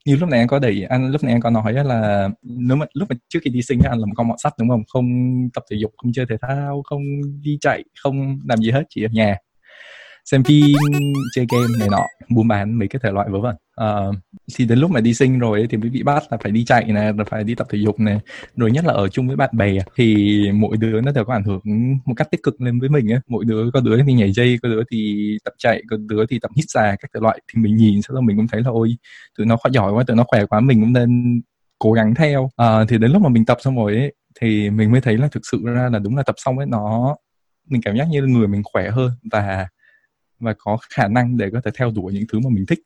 [0.08, 2.86] như lúc này anh có đẩy anh, lúc này anh có nói là nếu mà,
[2.94, 4.84] lúc mà trước khi đi sinh anh là một con mọt sắt đúng không?
[4.88, 5.06] Không
[5.54, 7.02] tập thể dục, không chơi thể thao, không
[7.42, 9.38] đi chạy, không làm gì hết, chỉ ở nhà
[10.32, 10.66] xem phim
[11.36, 13.56] chơi game này nọ buôn bán mấy cái thể loại vớ vẩn.
[13.76, 14.12] Ờ,
[14.56, 16.66] thì đến lúc mà đi sinh rồi ấy, thì mới bị bắt là phải đi
[16.66, 18.20] chạy này là phải đi tập thể dục này.
[18.56, 21.44] Rồi nhất là ở chung với bạn bè thì mỗi đứa nó đều có ảnh
[21.44, 21.62] hưởng
[22.06, 23.20] một cách tích cực lên với mình ấy.
[23.28, 26.40] Mỗi đứa có đứa thì nhảy dây có đứa thì tập chạy có đứa thì
[26.40, 27.40] tập hít xà các thể loại.
[27.54, 28.96] Thì mình nhìn sau đó mình cũng thấy là ôi
[29.38, 31.42] tụi nó khỏe giỏi quá tụi nó khỏe quá mình cũng nên
[31.80, 32.50] cố gắng theo.
[32.56, 35.28] Ờ, thì đến lúc mà mình tập xong rồi ấy thì mình mới thấy là
[35.28, 37.16] thực sự ra là đúng là tập xong ấy nó
[37.70, 39.12] mình cảm giác như người mình khỏe hơn.
[39.32, 39.68] Và
[40.40, 42.80] và có khả năng để có thể theo đuổi những thứ mà mình thích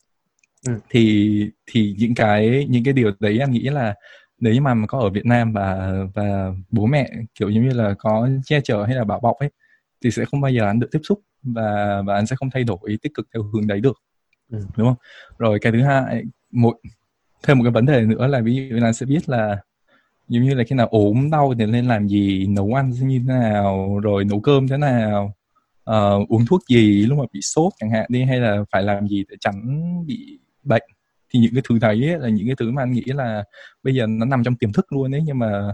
[0.67, 0.73] Ừ.
[0.89, 3.95] thì thì những cái những cái điều đấy anh nghĩ là
[4.39, 7.95] nếu như mà có ở Việt Nam và và bố mẹ kiểu giống như là
[7.99, 9.49] có che chở hay là bảo bọc ấy
[10.03, 12.63] thì sẽ không bao giờ anh được tiếp xúc và và anh sẽ không thay
[12.63, 13.97] đổi tích cực theo hướng đấy được
[14.51, 14.59] Ừ.
[14.77, 14.95] đúng không
[15.37, 16.77] rồi cái thứ hai một
[17.43, 19.57] thêm một cái vấn đề nữa là ví dụ là sẽ biết là
[20.27, 23.25] giống như là khi nào ốm đau thì nên làm gì nấu ăn như thế
[23.25, 25.35] nào rồi nấu cơm thế nào
[25.89, 29.07] uh, uống thuốc gì lúc mà bị sốt chẳng hạn đi hay là phải làm
[29.07, 29.61] gì để tránh
[30.05, 30.83] bị bệnh?
[31.33, 33.43] Thì những cái thứ đấy ấy, là những cái thứ mà anh nghĩ là
[33.83, 35.73] bây giờ nó nằm trong tiềm thức luôn ấy nhưng mà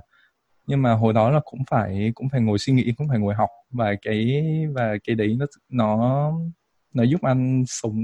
[0.68, 3.36] nhưng mà hồi đó là cũng phải cũng phải ngồi suy nghĩ cũng phải ngồi
[3.36, 4.44] học và cái
[4.76, 6.32] và cái đấy nó nó
[6.94, 7.96] nó giúp anh sống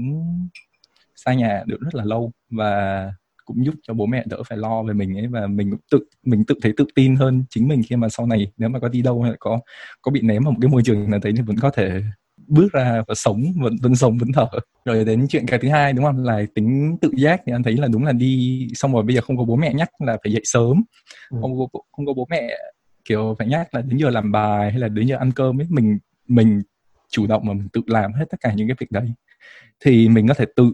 [1.16, 2.32] xa nhà được rất là lâu.
[2.50, 3.12] Và
[3.44, 5.98] cũng giúp cho bố mẹ đỡ phải lo về mình ấy và mình cũng tự
[6.22, 8.88] mình tự thấy tự tin hơn chính mình khi mà sau này nếu mà có
[8.88, 9.60] đi đâu hay là có
[10.02, 12.02] có bị ném vào một cái môi trường nào đấy thì vẫn có thể
[12.46, 14.46] bước ra và sống vẫn vẫn sống vẫn thở.
[14.84, 16.24] Rồi đến chuyện cái thứ hai đúng không?
[16.24, 19.20] Là tính tự giác thì anh thấy là đúng là đi xong rồi bây giờ
[19.20, 20.82] không có bố mẹ nhắc là phải dậy sớm.
[21.30, 21.38] Ừ.
[21.40, 22.48] không có không có bố mẹ
[23.04, 25.66] kiểu phải nhắc là đến giờ làm bài hay là đến giờ ăn cơm ấy
[25.70, 26.62] mình mình
[27.10, 29.12] chủ động mà mình tự làm hết tất cả những cái việc đấy.
[29.84, 30.72] Thì mình có thể tự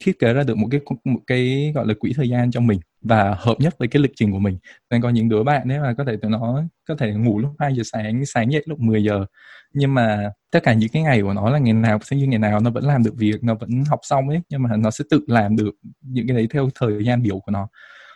[0.00, 2.80] thiết kế ra được một cái một cái gọi là quỹ thời gian cho mình
[3.02, 4.58] và hợp nhất với cái lịch trình của mình.
[4.90, 7.50] Nên có những đứa bạn đấy mà có thể tụi nó có thể ngủ lúc
[7.58, 9.26] 2 giờ sáng sáng dậy lúc 10 giờ.
[9.72, 12.38] Nhưng mà tất cả những cái ngày của nó là ngày nào sẽ như ngày
[12.38, 15.04] nào nó vẫn làm được việc nó vẫn học xong ấy nhưng mà nó sẽ
[15.10, 15.70] tự làm được
[16.02, 17.68] những cái đấy theo thời gian biểu của nó.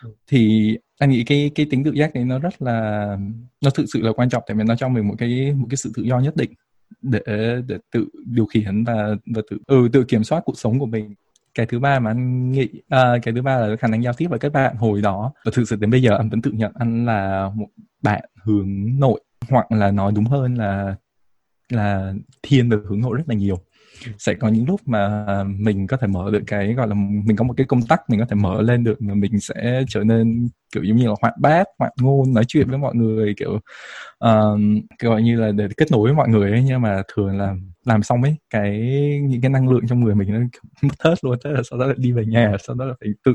[0.03, 0.09] Ừ.
[0.27, 3.17] thì anh nghĩ cái cái tính tự giác đấy nó rất là
[3.63, 5.77] nó thực sự là quan trọng tại vì nó cho mình một cái một cái
[5.77, 6.53] sự tự do nhất định
[7.01, 7.21] để
[7.67, 11.15] để tự điều khiển và và tự ừ tự kiểm soát cuộc sống của mình
[11.55, 14.27] cái thứ ba mà anh nghĩ uh, cái thứ ba là khả năng giao tiếp
[14.29, 15.33] với các bạn hồi đó.
[15.45, 17.67] Và thực sự đến bây giờ anh vẫn tự nhận anh là một
[18.01, 20.95] bạn hướng nội hoặc là nói đúng hơn là
[21.69, 23.57] là thiên về hướng nội rất là nhiều
[24.17, 27.43] sẽ có những lúc mà mình có thể mở được cái gọi là mình có
[27.43, 30.49] một cái công tắc mình có thể mở lên được mà mình sẽ trở nên
[30.71, 33.59] kiểu giống như là hoạt bát hoạt ngôn nói chuyện với mọi người kiểu
[34.25, 34.59] uh,
[34.99, 36.63] gọi như là để kết nối với mọi người ấy.
[36.63, 38.79] Nhưng mà thường là làm xong ấy cái
[39.27, 40.39] những cái năng lượng trong người mình nó
[40.81, 43.09] mất hết luôn thế là sau đó lại đi về nhà sau đó là phải
[43.25, 43.33] tự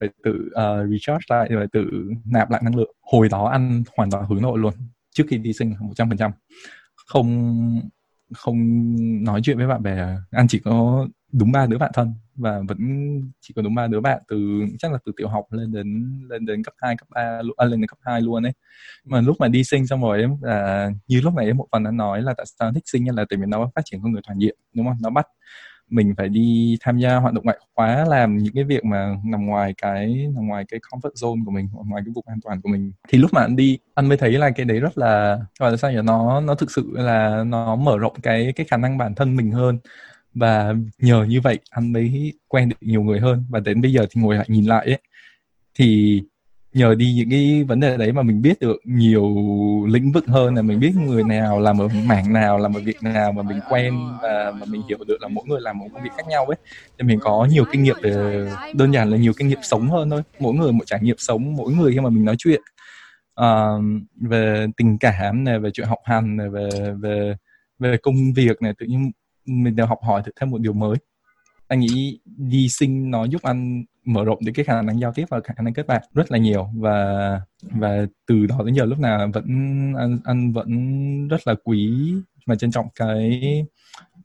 [0.00, 1.84] phải tự uh, recharge lại phải tự
[2.24, 2.90] nạp lại năng lượng.
[3.12, 4.74] Hồi đó ăn hoàn toàn hướng nội luôn
[5.10, 6.30] trước khi đi sinh một trăm phần trăm.
[7.06, 7.80] Không
[8.34, 8.56] không
[9.24, 10.16] nói chuyện với bạn bè.
[10.30, 12.78] Anh chỉ có đúng ba đứa bạn thân và vẫn
[13.40, 14.38] chỉ có đúng ba đứa bạn từ
[14.78, 15.86] chắc là từ tiểu học lên đến
[16.30, 18.52] lên đến cấp 2, cấp 3 à, lên đến cấp 2 luôn ấy.
[19.04, 21.96] Mà lúc mà đi sinh xong rồi ấy, là như lúc này một phần anh
[21.96, 24.38] nói là tại sao thích sinh là tại vì nó phát triển con người toàn
[24.40, 24.96] diện đúng không?
[25.02, 25.26] Nó bắt
[25.92, 29.46] mình phải đi tham gia hoạt động ngoại khóa làm những cái việc mà nằm
[29.46, 32.68] ngoài cái, nằm ngoài cái comfort zone của mình ngoài cái vùng an toàn của
[32.68, 32.92] mình.
[33.08, 35.76] Thì lúc mà anh đi, anh mới thấy là cái đấy rất là, gọi là
[35.76, 35.98] sao nhỉ?
[36.04, 39.50] Nó nó thực sự là nó mở rộng cái cái khả năng bản thân mình
[39.50, 39.78] hơn.
[40.34, 43.44] Và nhờ như vậy, anh mới quen được nhiều người hơn.
[43.50, 44.98] Và đến bây giờ thì ngồi lại nhìn lại ấy,
[45.74, 46.22] thì
[46.74, 49.34] nhờ đi những cái vấn đề đấy mà mình biết được nhiều
[49.88, 53.02] lĩnh vực hơn là mình biết người nào làm ở mảng nào làm ở việc
[53.02, 56.02] nào mà mình quen và mà mình hiểu được là mỗi người làm một công
[56.02, 56.56] việc khác nhau ấy.
[56.98, 60.10] Thì mình có nhiều kinh nghiệm về đơn giản là nhiều kinh nghiệm sống hơn
[60.10, 60.22] thôi.
[60.38, 62.60] Mỗi người một trải nghiệm sống mỗi người khi mà mình nói chuyện.
[63.40, 63.82] Uh,
[64.20, 66.68] về tình cảm này về chuyện học hành này về
[67.00, 67.36] về
[67.78, 69.10] về công việc này tự nhiên
[69.46, 70.96] mình đều học hỏi được thêm một điều mới.
[71.68, 75.24] Anh nghĩ đi sinh nó giúp anh mở rộng được cái khả năng giao tiếp
[75.30, 76.68] và khả năng kết bạn rất là nhiều.
[76.74, 79.44] Và và từ đó đến giờ lúc nào vẫn
[79.98, 82.12] anh anh vẫn rất là quý
[82.46, 83.40] và trân trọng cái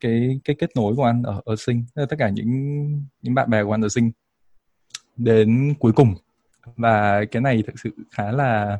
[0.00, 2.50] cái cái kết nối của anh ở ở sinh tất cả những
[3.22, 4.10] những bạn bè của anh ở sinh
[5.16, 6.14] đến cuối cùng.
[6.76, 8.78] Và cái này thực sự khá là,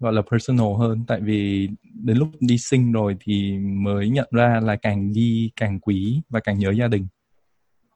[0.00, 1.04] gọi là personal hơn.
[1.06, 5.80] Tại vì đến lúc đi sinh rồi thì mới nhận ra là càng đi càng
[5.80, 7.06] quý và càng nhớ gia đình.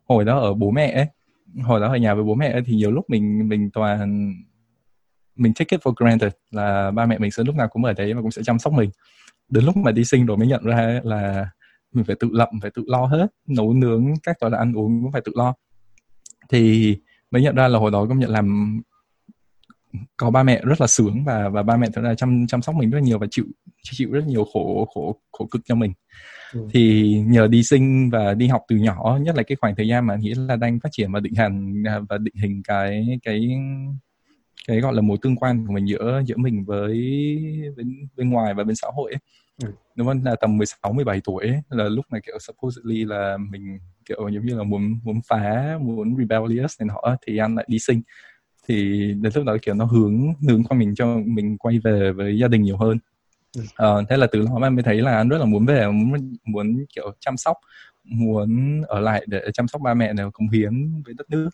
[0.09, 1.07] Hồi đó ở bố mẹ ấy
[1.62, 4.33] hồi đó ở nhà với bố mẹ thì nhiều lúc mình mình toàn,
[5.37, 8.15] mình take it for granted là ba mẹ mình sẽ lúc nào cũng ở đấy
[8.15, 8.91] và cũng sẽ chăm sóc mình.
[9.49, 11.51] Đến lúc mà đi sinh rồi mới nhận ra là
[11.93, 15.03] mình phải tự lập, phải tự lo hết, nấu nướng, các gọi là ăn uống
[15.03, 15.55] cũng phải tự lo.
[16.49, 16.97] Thì
[17.31, 18.81] mới nhận ra là hồi đó công nhận làm
[20.17, 22.75] có ba mẹ rất là sướng và và ba mẹ thật ra chăm chăm sóc
[22.75, 23.45] mình rất là nhiều và chịu
[23.83, 25.93] chịu rất nhiều khổ khổ khổ cực cho mình
[26.55, 26.69] ừ.
[26.73, 30.07] thì nhờ đi sinh và đi học từ nhỏ nhất là cái khoảng thời gian
[30.07, 33.49] mà nghĩ là đang phát triển và định hình à, và định hình cái cái
[34.69, 36.95] cái gọi là mối tương quan của mình giữa giữa mình với
[37.77, 39.21] bên bên ngoài và bên xã hội ấy.
[39.63, 39.73] Ừ.
[39.97, 43.79] đúng không là tầm 16 17 tuổi ấy, là lúc này kiểu supposedly là mình
[44.05, 47.79] kiểu giống như là muốn muốn phá muốn rebellious này nọ thì anh lại đi
[47.79, 48.03] sinh
[48.68, 52.38] thì đến lúc đó kiểu nó hướng hướng qua mình cho mình quay về với
[52.38, 52.98] gia đình nhiều hơn.
[53.59, 56.37] Uh, thế là từ đó em mới thấy là anh rất là muốn về muốn
[56.44, 57.57] muốn kiểu chăm sóc
[58.05, 61.51] muốn ở lại để chăm sóc ba mẹ đều cống hiến với đất nước.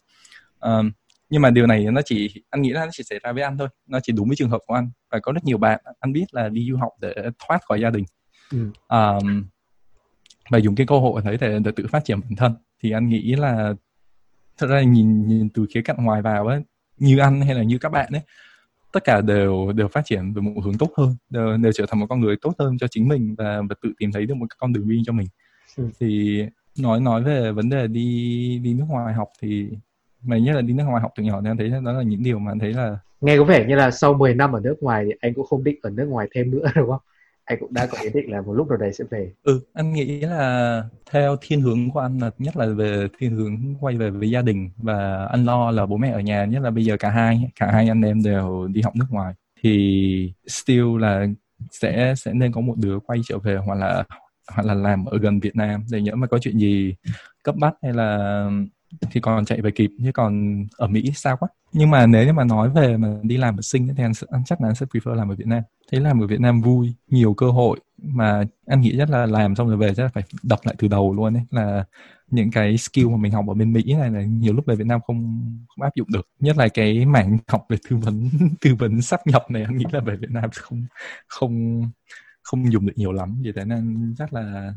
[0.66, 0.86] Uh,
[1.30, 3.58] nhưng mà điều này nó chỉ anh nghĩ là nó chỉ xảy ra với anh
[3.58, 4.90] thôi nó chỉ đúng với trường hợp của anh.
[5.10, 7.90] Và có rất nhiều bạn anh biết là đi du học để thoát khỏi gia
[7.90, 8.04] đình.
[8.52, 8.70] Ừ.
[8.88, 9.44] um,
[10.50, 12.54] và dùng cái cơ hội đấy để, để tự phát triển bản thân.
[12.82, 13.74] Thì anh nghĩ là
[14.58, 16.62] thật ra nhìn nhìn từ khía cạnh ngoài vào ấy
[16.98, 18.22] như anh hay là như các bạn ấy
[18.92, 22.00] tất cả đều đều phát triển về một hướng tốt hơn đều, đều trở thành
[22.00, 24.46] một con người tốt hơn cho chính mình và và tự tìm thấy được một
[24.58, 25.26] con đường riêng cho mình
[25.76, 25.84] ừ.
[26.00, 26.42] thì
[26.78, 29.68] nói nói về vấn đề đi đi nước ngoài học thì
[30.22, 32.22] mà nhất là đi nước ngoài học từ nhỏ thì anh thấy đó là những
[32.22, 34.76] điều mà anh thấy là nghe có vẻ như là sau 10 năm ở nước
[34.80, 37.00] ngoài thì anh cũng không định ở nước ngoài thêm nữa đúng không
[37.48, 39.30] anh cũng đã có ý định là một lúc nào đấy sẽ về.
[39.42, 43.74] Ừ anh nghĩ là theo thiên hướng của anh là nhất là về thiên hướng
[43.80, 46.70] quay về với gia đình và anh lo là bố mẹ ở nhà, nhất là
[46.70, 49.34] bây giờ cả hai cả hai anh em đều đi học nước ngoài.
[49.62, 51.26] Thì still là
[51.70, 54.04] sẽ sẽ nên có một đứa quay trở về hoặc là
[54.52, 55.84] hoặc là làm ở gần Việt Nam.
[55.90, 56.94] Để nhớ mà có chuyện gì
[57.44, 58.50] cấp bách hay là
[59.10, 61.48] thì còn chạy về kịp chứ còn ở Mỹ sao quá.
[61.72, 64.44] Nhưng mà nếu như mà nói về mà đi làm ở sinh thì anh, anh
[64.44, 65.62] chắc là anh sẽ prefer làm ở Việt Nam.
[65.90, 67.80] Thấy làm ở Việt Nam vui nhiều cơ hội.
[68.02, 70.88] Mà anh nghĩ rất là làm xong rồi về chắc là phải đọc lại từ
[70.88, 71.84] đầu luôn ấy là
[72.30, 74.86] những cái skill mà mình học ở bên Mỹ này là nhiều lúc về Việt
[74.86, 76.28] Nam không không áp dụng được.
[76.40, 78.28] Nhất là cái mảng học về tư vấn
[78.60, 80.86] tư vấn sắp nhập này anh nghĩ là về Việt Nam không
[81.26, 81.82] không
[82.42, 83.40] không dùng được nhiều lắm.
[83.44, 84.74] Vì thế nên chắc là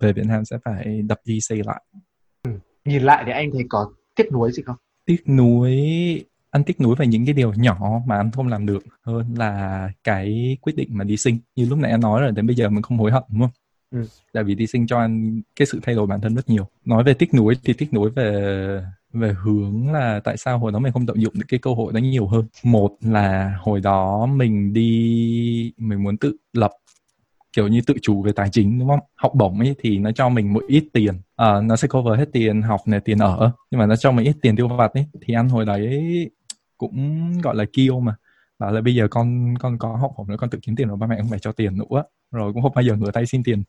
[0.00, 1.82] về Việt Nam sẽ phải đập đi xây lại
[2.88, 4.76] nhìn lại thì anh thấy có tiếc nuối gì không?
[5.04, 5.74] Tiếc nuối
[6.50, 9.90] anh tiếc nuối về những cái điều nhỏ mà anh không làm được hơn là
[10.04, 11.38] cái quyết định mà đi sinh.
[11.56, 13.50] Như lúc nãy anh nói rồi đến bây giờ mình không hối hận đúng không?
[13.90, 14.06] Ừ.
[14.32, 16.66] tại vì đi sinh cho anh cái sự thay đổi bản thân rất nhiều.
[16.84, 20.78] Nói về tiếc nuối thì tiếc nuối về về hướng là tại sao hồi đó
[20.78, 22.46] mình không tận dụng được cái cơ hội đó nhiều hơn.
[22.62, 26.72] Một là hồi đó mình đi mình muốn tự lập
[27.58, 29.00] kiểu như tự chủ về tài chính đúng không?
[29.14, 31.14] Học bổng ấy thì nó cho mình một ít tiền.
[31.36, 33.52] À, nó sẽ cover hết tiền học này tiền ở.
[33.70, 35.06] Nhưng mà nó cho mình ít tiền tiêu vặt ấy.
[35.20, 36.30] Thì ăn hồi đấy
[36.76, 38.14] cũng gọi là kêu mà.
[38.58, 40.96] Bảo là bây giờ con con có học bổng nữa con tự kiếm tiền rồi
[40.96, 42.02] ba mẹ không phải cho tiền nữa.
[42.32, 43.62] Rồi cũng không bao giờ ngửa tay xin tiền.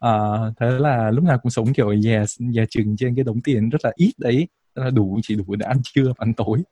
[0.00, 0.12] À,
[0.60, 3.84] thế là lúc nào cũng sống kiểu già già chừng trên cái đống tiền rất
[3.84, 4.48] là ít đấy.
[4.74, 6.62] Là đủ chỉ đủ để ăn trưa ăn tối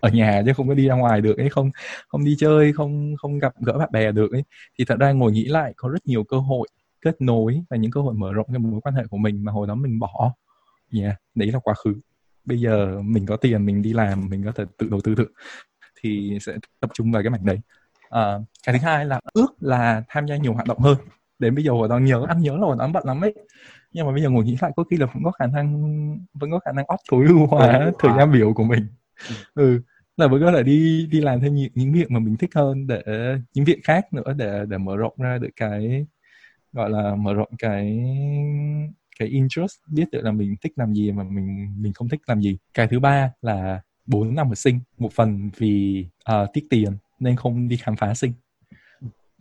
[0.00, 1.70] ở nhà chứ không có đi ra ngoài được ấy không
[2.08, 4.44] không đi chơi không không gặp gỡ bạn bè được ấy.
[4.78, 6.68] Thì thật ra ngồi nghĩ lại có rất nhiều cơ hội
[7.00, 9.52] kết nối và những cơ hội mở rộng cái mối quan hệ của mình mà
[9.52, 10.34] hồi đó mình bỏ.
[10.92, 11.94] Yeah, đấy là quá khứ.
[12.44, 15.32] Bây giờ mình có tiền mình đi làm mình có thể tự đầu tư được
[16.00, 17.60] thì sẽ tập trung vào cái mảnh đấy.
[18.10, 20.96] À, cái thứ hai là ước là tham gia nhiều hoạt động hơn.
[21.38, 23.34] Đến bây giờ hồi đó nhớ anh nhớ là hồi đó bận lắm ấy.
[23.92, 26.50] Nhưng mà bây giờ ngồi nghĩ lại có khi là vẫn có khả năng vẫn
[26.50, 28.86] có khả năng óp tối ưu hóa thời gian biểu của mình
[29.54, 29.80] ừ.
[30.16, 32.86] là vẫn có thể đi đi làm thêm những, những việc mà mình thích hơn
[32.86, 33.02] để
[33.54, 36.06] những việc khác nữa để để mở rộng ra được cái
[36.72, 37.98] gọi là mở rộng cái
[39.18, 42.40] cái interest biết được là mình thích làm gì mà mình mình không thích làm
[42.40, 46.64] gì cái thứ ba là bốn năm ở sinh một phần vì ờ, uh, tiết
[46.70, 48.32] tiền nên không đi khám phá sinh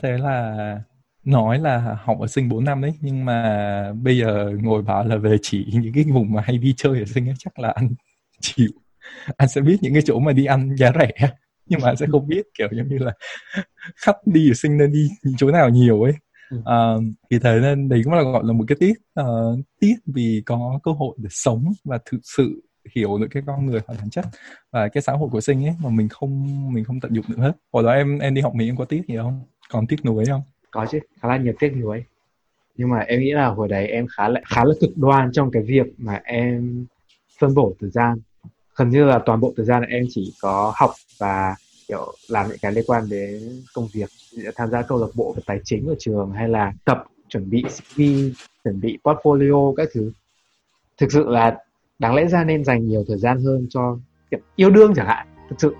[0.04, 0.82] thế là
[1.24, 5.18] nói là học ở sinh 4 năm đấy nhưng mà bây giờ ngồi bảo là
[5.18, 7.90] về chỉ những cái vùng mà hay đi chơi ở sinh ấy, chắc là anh
[8.42, 8.70] chịu
[9.38, 11.32] anh sẽ biết những cái chỗ mà đi ăn giá rẻ
[11.66, 13.14] nhưng mà anh sẽ không biết kiểu giống như là
[13.96, 16.14] khách đi ở sinh nên đi chỗ nào nhiều ấy.
[16.56, 20.44] Uh, vì thế nên đấy cũng là gọi là một cái tiếc uh, tiếc vì
[20.46, 22.62] có cơ hội để sống và thực sự
[22.96, 24.26] hiểu được cái con người và bản chất
[24.72, 27.38] và cái xã hội của sinh ấy mà mình không mình không tận dụng được
[27.38, 27.52] hết.
[27.74, 29.42] Hồi đó em em đi học mỹ em có tiếc gì không?
[29.70, 30.42] Còn tiếc nuối không?
[30.72, 32.04] Có chứ khá là nhiều tiếc nuối
[32.76, 35.52] nhưng mà em nghĩ là hồi đấy em khá là khá là cực đoan trong
[35.52, 36.86] cái việc mà em
[37.40, 38.18] phân bổ thời gian
[38.76, 41.56] gần như là toàn bộ thời gian em chỉ có học và
[41.88, 44.10] kiểu làm những cái liên quan đến công việc
[44.56, 47.64] tham gia câu lạc bộ về tài chính ở trường hay là tập chuẩn bị
[47.64, 48.02] CV
[48.64, 50.12] chuẩn bị portfolio các thứ.
[50.98, 51.58] Thực sự là
[52.00, 53.98] đáng lẽ ra nên dành nhiều thời gian hơn cho
[54.32, 55.28] kiểu yêu đương chẳng hạn.
[55.50, 55.76] Thực sự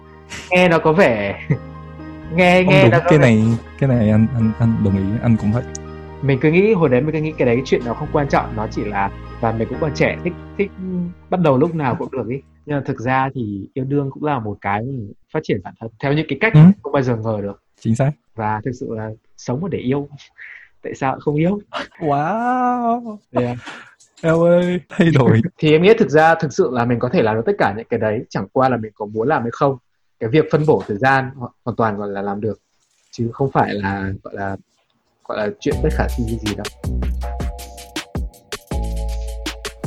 [0.50, 1.42] nghe nó có vẻ
[2.36, 3.44] nghe Không nghe đúng, cái này
[3.80, 5.64] cái này anh anh anh đồng ý anh cũng vậy.
[6.22, 8.56] Mình cứ nghĩ hồi đấy mình cứ nghĩ cái đấy chuyện nó không quan trọng
[8.56, 10.72] nó chỉ là và mình cũng còn trẻ thích thích
[11.30, 14.24] bắt đầu lúc nào cũng được ý nhưng mà thực ra thì yêu đương cũng
[14.24, 14.86] là một cái
[15.34, 16.60] phát triển bản thân theo những cái cách ừ.
[16.84, 20.10] không bao giờ ngờ được chính xác và thực sự là sống để yêu
[20.84, 21.60] tại sao không yêu
[22.00, 23.58] wow yeah.
[24.24, 25.42] Eo ơi, thay đổi.
[25.58, 27.74] thì em nghĩ thực ra thực sự là mình có thể làm được tất cả
[27.78, 29.78] những cái đấy, chẳng qua là mình có muốn làm hay không.
[30.20, 31.32] Cái việc phân bổ thời gian
[31.66, 32.60] hoàn toàn gọi là làm được,
[33.12, 34.58] chứ không phải là gọi là
[35.28, 36.66] gọi là chuyện bất khả thi gì đâu.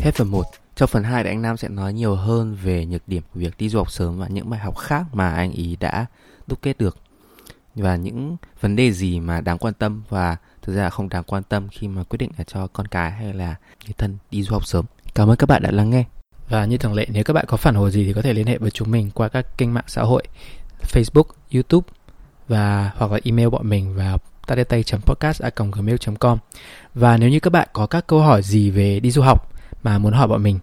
[0.02, 0.44] Hết phần 1.
[0.77, 3.54] Trong phần 2 thì anh Nam sẽ nói nhiều hơn về nhược điểm của việc
[3.58, 6.06] đi du học sớm và những bài học khác mà anh ý đã
[6.46, 6.96] đúc kết được
[7.75, 11.22] và những vấn đề gì mà đáng quan tâm và thực ra là không đáng
[11.25, 13.54] quan tâm khi mà quyết định là cho con cái hay là
[13.85, 14.85] người thân đi du học sớm.
[15.14, 16.04] Cảm ơn các bạn đã lắng nghe.
[16.48, 18.46] Và như thường lệ nếu các bạn có phản hồi gì thì có thể liên
[18.46, 20.22] hệ với chúng mình qua các kênh mạng xã hội
[20.83, 21.88] Facebook, YouTube
[22.48, 26.38] và hoặc là email bọn mình vào tadetay.podcast.gmail.com
[26.94, 29.54] Và nếu như các bạn có các câu hỏi gì về đi du học
[29.85, 30.58] mà muốn hỏi bọn mình,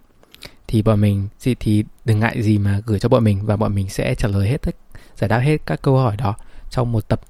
[0.66, 1.28] thì bọn mình,
[1.60, 4.48] thì đừng ngại gì mà gửi cho bọn mình và bọn mình sẽ trả lời
[4.48, 4.76] hết tất,
[5.16, 6.34] giải đáp hết các câu hỏi đó
[6.70, 7.20] trong một tập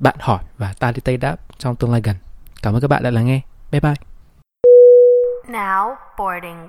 [0.00, 2.16] bạn hỏi và ta đi tây đáp trong tương lai gần.
[2.62, 3.40] Cảm ơn các bạn đã lắng nghe.
[3.70, 3.94] Bye bye.
[5.48, 6.68] Now boarding.